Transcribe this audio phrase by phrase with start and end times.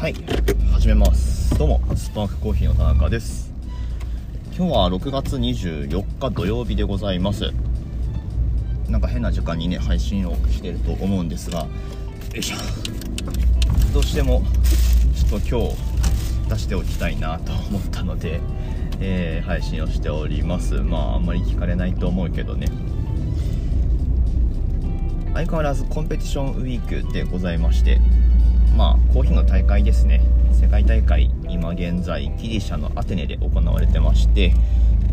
[0.00, 0.14] はい。
[0.72, 1.58] 始めます。
[1.58, 3.52] どうもスパークコーヒーの田中です。
[4.56, 7.50] 今日は6月24日土曜日でございます。
[8.88, 11.64] なんか変な時間にね配信をしてると思うんですが。
[11.64, 11.68] よ
[12.34, 12.56] いしょ。
[13.92, 14.42] どうしても
[15.14, 18.40] ちょっと今日出しておきたいなと思ったので、
[19.00, 20.76] えー、配信をしております。
[20.76, 22.68] まああんまり聞かれないと思うけどね。
[25.34, 28.00] 相変わらずコンペティションウィークでございまして
[28.76, 30.20] まあコーヒーの大会ですね。
[30.52, 34.52] 世界大会今現在ギリシャのアテネで行われてまして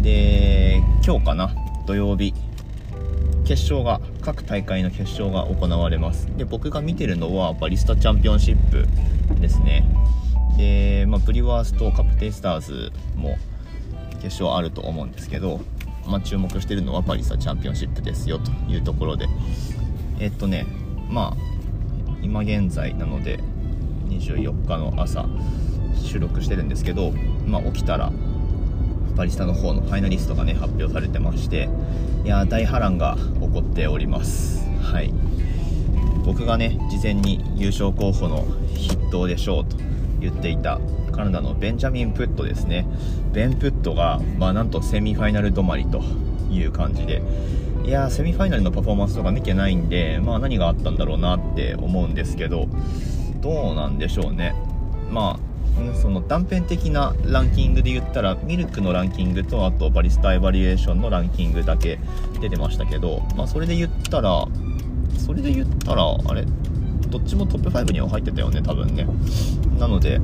[0.01, 1.53] で今日かな
[1.85, 2.33] 土曜日
[3.45, 6.27] 決勝が各大会の決勝が行われます。
[6.35, 8.85] で僕が見てるのはバリスタチャンピオンシップ
[9.39, 9.85] ですね。
[10.57, 13.37] で、まあ、ブリワースとカプテイスターズも
[14.21, 15.61] 決勝あると思うんですけど、
[16.05, 19.27] まあ、注目してるのはバリスタチャンピオンシップですよというところで。
[20.19, 20.65] えっとね
[21.09, 21.56] まあ
[22.21, 23.39] 今現在なので
[24.09, 25.25] 24日の朝
[25.95, 27.11] 収録してるんですけど、
[27.45, 28.11] まあ、起きたら
[29.15, 31.69] バリスタの方のファイナリストがね発表されてまして
[32.23, 34.67] いや大波乱が起こっております。
[34.81, 35.13] はい。
[36.23, 38.43] 僕がね事前に優勝候補の
[38.75, 39.77] 筆頭でしょうと
[40.19, 40.79] 言っていた
[41.11, 42.85] カナダのベンジャミン・プットですね。
[43.33, 46.01] ベン・プットが、まあ、なんとセミファイナル止まりと
[46.51, 47.21] いう感じで
[47.87, 52.67] いやセミファイナルのパフォーマンスとか見てないんで、まあ、何があったんだろうなって思うんですけど
[53.39, 54.53] どうなんでしょうね。
[55.09, 61.99] まあその断片的なランキングで言ったらミルクのランキングとあとバリスタエバリエーションのランキングだけ
[62.41, 64.45] 出てましたけど、まあ、それで言ったら
[65.17, 66.43] それで言ったらあれ？
[67.07, 69.07] どっちもトップ5には入ってたよね多分ね。
[69.79, 70.19] なので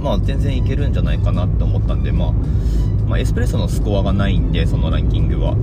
[0.00, 2.32] まあ全然いけるんじゃないかなって思ったんで、まあ、
[3.10, 5.56] まあ、エスプレッソのスコアがないんでそのランキングは。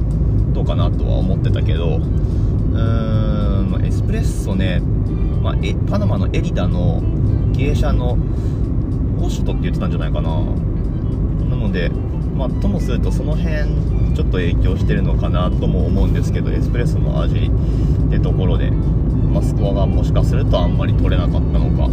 [0.53, 1.95] どうかなとは思ってたけど。
[1.95, 4.81] うーん、まあ、エスプレッソね、
[5.42, 7.02] まあ、えパナマのエリダの
[7.54, 8.17] 芸者の
[9.17, 10.30] ウォシュトって言ってたんじゃないかな。
[11.49, 11.89] なので、
[12.36, 17.50] まあ、ともするとその辺ちょっと影響してるのかなとも思うんですけどエスプレッソの味
[18.08, 21.83] ってところで、まあ、スコアがもしかするとあんまり取れなかったのか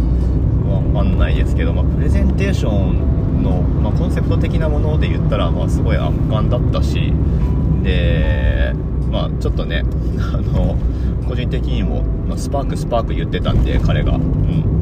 [0.69, 3.14] わかんないですけど、まあ、プレゼンテーション
[3.45, 7.13] の、まあ、コンセプト的なもので言ったら、まあ、すごい圧巻だったし
[7.83, 8.73] で
[9.11, 9.83] まあちょっとね
[10.33, 10.75] あの
[11.27, 14.15] 個人的にも、まあ、スパークスパーク言ってたんで彼が。
[14.15, 14.75] うん。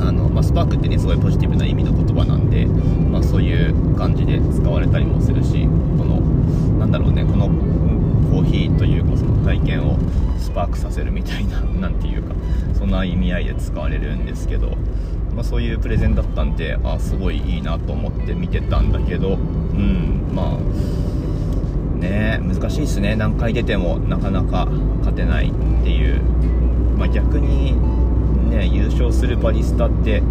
[0.00, 6.20] あの、まあ、スパークってねすごいポジティブな意味の言葉なんで、まあ、そういう感じで使われたりもするしこの
[6.80, 7.46] なんだろうねこの
[8.32, 9.96] コーヒーというかその体験を
[10.38, 12.34] スパークさせるみたいな何ていうか
[12.74, 14.76] そんな意味合いで使われるんですけど、
[15.34, 23.16] まあ、そういうプレゼンだったんであすごいいいなと思って見てたんだけどうんまあね難しいですね。
[23.16, 24.66] 何回出てもなかなか
[24.98, 25.52] 勝てないっ
[25.84, 26.20] ていう、
[26.96, 27.72] まあ、逆に
[28.50, 30.22] ね優勝するバリスタって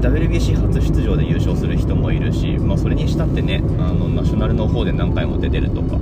[0.00, 5.98] WBC 初出場で優勝する人もいるし、まあ、それにしたってねあのナショナルの方で何回も出てるとか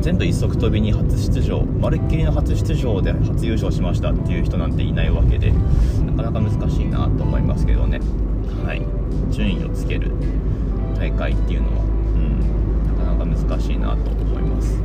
[0.00, 5.52] 全部一足飛びに初出場まるっきりの初出場で初優勝しましたっていう人なんていないわけで
[6.06, 8.00] なかなか難しいなと思いますけどね。
[8.64, 8.82] はい。
[9.30, 10.10] 順位をつける
[10.98, 14.78] 大会っていうのはうん、なかなか難しいなと思います。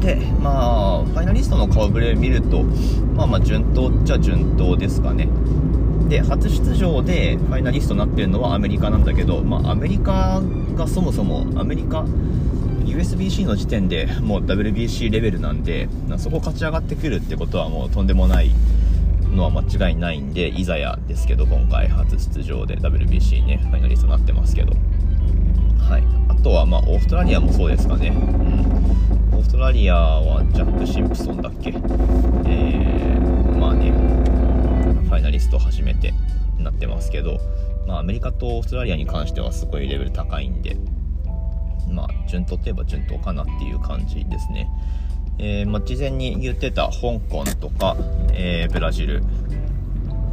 [0.00, 2.62] でまあファイナリストの顔ぶれを見ると
[3.14, 5.28] まあまあ順当っちゃ順当ですかね。
[6.08, 10.42] で初出場でファイナリストになってるのはアメリカなんだけど、まあ、アメリカ
[10.76, 12.04] がそもそもアメリカ
[12.84, 18.50] USBC の時点でもう WBC レベルなんでそこ勝ち上がってくるってことはもうとんでもない
[19.32, 24.72] のは間違いないんでいざやですけど今回初出場で WBC ねファイナリストになってますけど。
[25.78, 26.02] はい。
[26.28, 28.08] あとは、まあ、オーストラリアもそうですかね。
[28.08, 31.68] うん、オーストラリアはジャック・シンプソンだっけ？
[31.70, 36.14] えー、まあね、ファイナリスト初めて
[36.58, 37.38] なってますけど、
[37.86, 40.78] まあ、アメリカとオーストラリアに関してはすごいレベル高いんで、
[41.90, 44.68] まあ、順当といえば順当かなっていう感じですね。
[45.38, 47.96] えー、まあ、事前に言ってた香港とか、
[48.32, 49.22] えー、ブラジル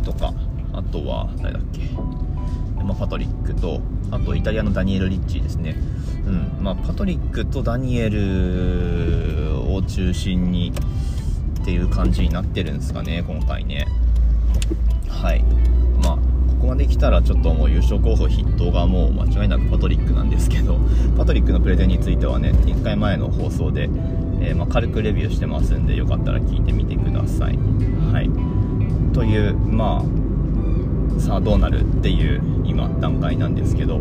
[0.04, 0.34] とか、
[0.74, 1.82] あとは、誰だっけ、
[2.84, 3.82] まあ、パトリックと、
[4.12, 5.76] あとイタリアのダニエル・リッチーですね。
[6.26, 10.72] うんまあ、パトリックとダニエルを中心に
[11.62, 13.88] っていう感じになってるんですかね、今回ね。
[15.08, 15.44] はい。
[16.62, 20.78] ここまで来たらちょっともう優勝候補筆頭がもう間違いなくパトリックなんですけど、
[21.18, 23.90] パトリックのプレゼンについてはね、1回前の放送で、
[24.40, 27.58] えー、まあ、軽くレビューしてますんで、よかったら聞いてみてください。
[28.14, 28.30] はい。
[29.12, 30.04] という、ま
[31.18, 34.00] あ、さあどうなるっていう今段階なんですけど、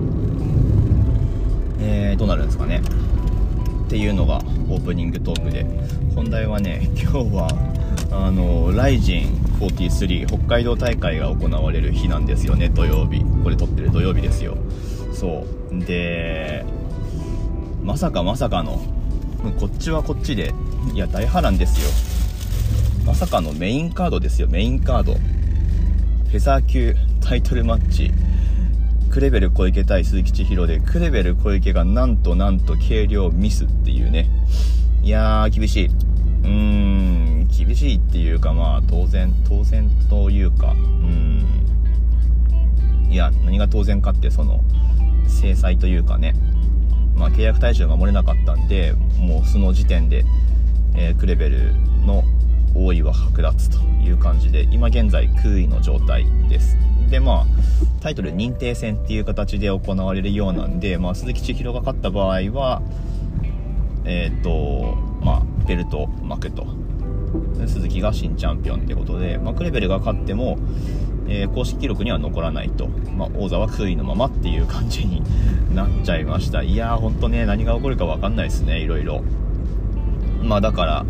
[1.81, 2.83] えー、どうなるんですかね
[3.87, 5.67] っていうのがオープニングトークで
[6.15, 7.49] 本題はね今日は
[8.11, 12.71] あのライジン43北海道大会が行われる日なんですよね。
[12.71, 13.23] 土曜日。
[13.45, 14.57] これ撮ってる土曜日ですよ。
[15.13, 15.85] そう。
[15.85, 16.65] で
[17.83, 18.81] まさかまさかの。
[19.59, 20.55] こっちはこっちで。
[20.95, 21.91] いや大波乱ですよ。
[23.07, 24.49] まさかのメインカードですよ。
[24.49, 25.15] メインカード。
[25.15, 28.11] フェザー級タイトルマッチ。
[29.11, 30.81] クレベル小池対鈴木千尋で。
[30.81, 34.31] クレベル小池がなんとなんと軽量ミスっていうね。
[35.03, 35.91] いやー厳しい。
[36.43, 41.47] うーん厳しいっていうかまあ当然当然というかうん。
[43.11, 44.61] いや何が当然かってその
[45.27, 46.35] 制裁というかね。
[47.17, 50.25] まあ契約対象が守れなかったんでもうその時点で、
[50.97, 51.75] えー、クレベル
[52.07, 52.25] の
[52.75, 56.79] 王位は剥奪という感じで今現在空位の状態です。
[57.11, 57.47] でまあ
[58.01, 62.81] タイトル認定戦っていう形で行われるようなんで、まあ、鈴木千尋が勝った場合は
[64.05, 66.67] えっ、ー、とまあベルト巻くと
[67.67, 70.59] 鈴木が新チャンピオンということで、まあ、クレベルが勝っても、
[71.29, 75.23] えー、公式記録には残らないと、まあ、王座は空位のままっていう感じに
[75.75, 76.63] なっちゃいました。
[76.63, 79.23] いやーほんとね何が起こるか分かんないですねいろいろ。
[80.43, 81.07] まあだから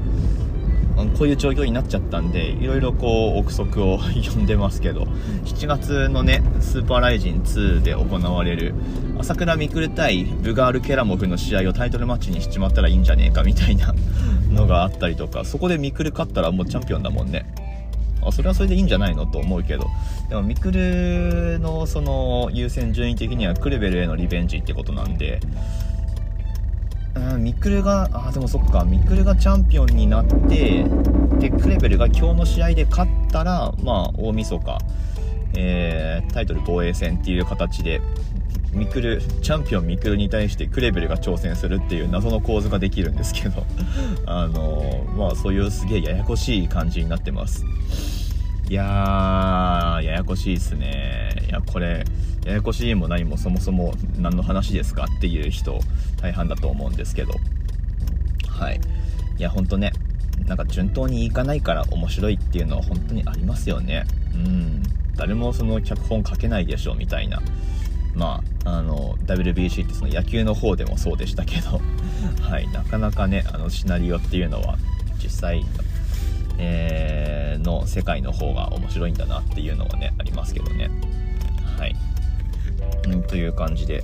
[1.08, 5.02] こういう状況になっちゃったんでいろいろこう憶測を呼んでますけど
[5.44, 8.75] 7月のねスーパーライジン2で行われる
[9.19, 13.94] 朝倉未来対ブガール・ケラモフの試合をタイトルマッチにしちまったらいいんじゃねえかみたいな
[14.50, 17.53] のがあったりとかそこで未来勝ったらもうチャンピオンだもんね。
[18.23, 19.87] あそれはそれでいいんじゃないのと思うけど。
[20.29, 25.41] でもミクルのその優先順位的にはクレベルへのリベンジってことなんで
[27.15, 30.85] うん、ミクルが、あ、でもそっか、ミクルがチャンピオンになって、
[31.39, 34.79] で、クレベルが今日の試合で勝ったら、まあ、大晦日、
[35.57, 38.01] えー、タイトル防衛戦っていう形で、
[38.73, 43.65] ミクル、チャンピオンミクルに対してクレベルが挑戦するっていう謎の構図ができるんですけど、
[44.27, 47.65] あのー、まあ、そういうすげえややこしい感じになってます。
[48.69, 51.31] いやー、ややこしいっすね。
[51.49, 52.05] いや、これ、
[52.45, 55.79] ややこしいも何もそもそも何の話ですかっていう人
[56.21, 57.35] 大半だと思うんですけど。
[58.49, 58.81] はい。
[59.39, 59.93] いや、ほんとね、
[60.47, 64.05] なんか順当にいかないから面白いっていうのは本当にありますよね。
[64.35, 64.83] うん。
[65.17, 67.41] 誰もその脚本書けないでしょみたいな。
[68.15, 71.81] まあ、あの、WBC ってその野球の方でもそうでしたけど、
[72.43, 74.77] はい、なかなかね、あのシナリオっていうのは
[75.23, 75.65] 実際
[76.63, 80.91] えー、の世界の方が面白いんだなっていうのはねありますけどね
[81.79, 81.97] はい、
[83.06, 84.02] うん、という感じで。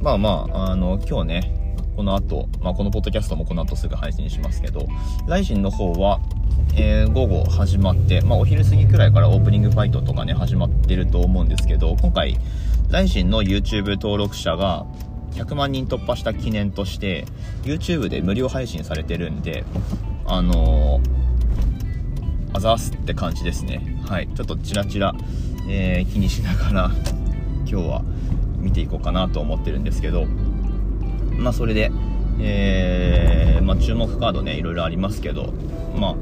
[0.00, 1.68] まあまああの今日ね
[1.98, 4.86] この後、まあ、このポッドキャストもこの後すぐ配信しますけど、
[5.26, 6.20] ライジンの方は、
[6.76, 12.38] えー、午後始まって、まあ、お昼過ぎくらいからオープニングファイトとかね、始まってると思うんですけど、今回、
[12.88, 14.86] ライジンの YouTube 登録者が
[15.32, 17.24] 100万人突破した記念として、
[17.64, 19.64] YouTube で無料配信されてるんで、
[20.24, 21.18] あのー
[22.52, 24.00] あざーすって感じですね。
[24.06, 24.28] はい。
[24.28, 25.14] ちょっとチラチラ、
[25.68, 26.90] えー、気にしながら
[27.68, 28.02] 今日は
[28.58, 30.26] 見ていこうかなと思ってるんですけど
[31.36, 31.90] まあそれで
[32.40, 35.52] えー、まあ、注目カードねいろいろありますけど
[35.96, 36.16] まあ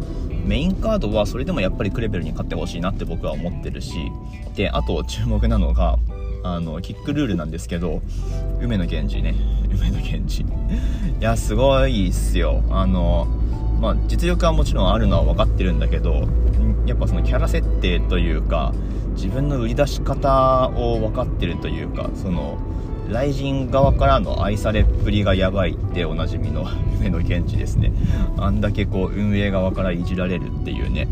[0.46, 4.10] メインカードはそれでもやっぱりクレベルに勝ってほしいなって僕は思ってるし
[4.54, 5.98] であと注目なのが
[6.44, 8.00] あのキックルールなんですけど
[8.60, 9.34] 梅野源氏ね。
[9.68, 10.42] 梅野源氏。
[10.42, 10.46] い
[11.20, 12.62] やすごいっすよ。
[12.70, 13.26] あの
[13.80, 16.26] まあ、実力はもちろんあるのは分かってるんだけど
[16.86, 18.72] やっぱそのキャラ設定というか
[19.14, 22.58] 自分の売り出し方を分かってるというかその
[23.08, 27.92] 雷神側からの愛されっぷりがやばいっておなじみの夢の現地ですね。
[28.36, 31.06] あんだけこう運営側からいじられるっていうね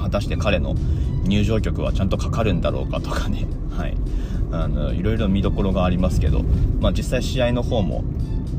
[0.00, 0.74] 果たして彼の
[1.24, 3.46] 入場曲はちゃんとかかるんだろうかとかね。
[3.76, 3.96] はい。
[4.52, 6.42] あのいろいろ見どころがありますけど、
[6.80, 8.04] まあ、実際試合の方も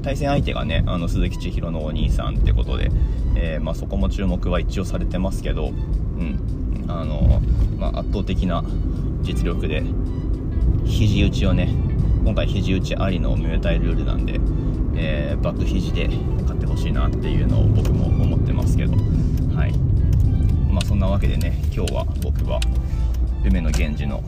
[0.04, 2.92] 対戦相手がねあの鈴木千尋のお兄さんってことで、
[3.36, 6.60] えー、まあ、そこも注目は一応されてますけど、うん。
[6.90, 7.40] あの
[7.78, 8.64] まあ、圧倒的な
[9.22, 9.84] 実力で
[10.86, 11.70] 肘打ちをね
[12.24, 14.40] 今回肘打ちありのムエタイルールなんで、
[14.96, 16.08] えー、バック肘で
[16.42, 18.94] 勝ってほしいなっていうのを僕も思ってますけど
[19.56, 19.78] はい。
[20.72, 22.60] まあそんなわけでね今日は僕は
[23.46, 24.24] 梅野源氏の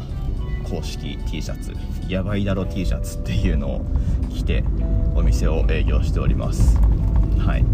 [0.71, 1.73] 公式 T シャツ
[2.07, 3.85] やばいだろ T シャツっていうのを
[4.33, 4.63] 着て
[5.13, 6.77] お店を営業しております。
[7.37, 7.65] はい。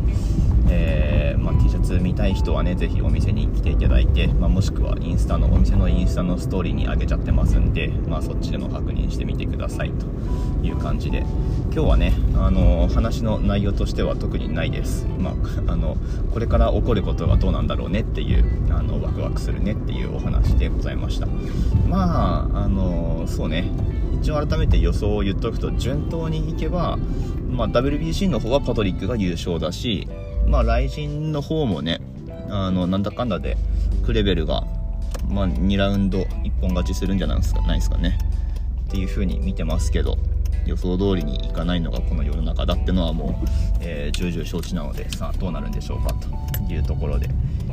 [0.70, 10.06] えー、まあ、T シャツ見たい人はねぜひお店に来ていただいて、まあ、もしくはインスタのお店のインスタのストーリーに上げちゃってますんで、まあ、そっちでも確認してみてくださいと
[10.66, 11.26] いう感じで。
[11.78, 15.36] 今日はね、あの話の内容としては特にないです、ま
[15.68, 15.96] あ、あの
[16.34, 18.44] これから起こることがどうなんだろうねっていう
[18.74, 21.28] あのワクワクするねっていうお話でございました。
[21.88, 23.70] まああのそうね。
[24.20, 26.98] 一応改めて予想を言っておくと順当にいけば、
[27.52, 30.08] まあ、WBC の方はパトリックが優勝だし、
[30.48, 32.00] まあ、ライジンの方もね
[32.50, 33.58] あのなんだかんだで
[34.06, 34.64] クレベルが、
[35.28, 38.18] まあ、2ラウンド一本勝ちするんじゃないですかないですかね。
[38.88, 40.18] っていう風に見てますけど
[40.66, 43.48] 予想通りにいかないのがこの世の中だってのはもう、
[43.82, 47.30] えー、重々承知なのでさあどうなるんでしょうかというところで、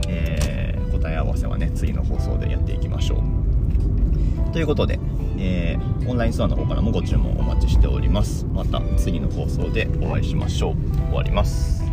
[0.08, 4.52] えー、答え合わせはね次の放送でやっていきましょう。
[4.52, 4.98] ということで、
[5.38, 8.44] えー、オンラインストアの方からもご注文お待ちしております。
[8.46, 10.74] また次の放送でお会いしましょう。
[11.08, 11.83] 終わります。